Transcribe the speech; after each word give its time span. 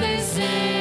this 0.00 0.38
is. 0.38 0.79